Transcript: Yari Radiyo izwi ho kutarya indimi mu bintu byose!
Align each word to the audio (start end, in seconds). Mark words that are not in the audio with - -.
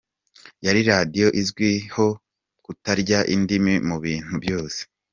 Yari 0.65 0.81
Radiyo 0.91 1.27
izwi 1.41 1.69
ho 1.95 2.07
kutarya 2.65 3.19
indimi 3.35 3.73
mu 3.87 3.97
bintu 4.03 4.33
byose! 4.43 4.79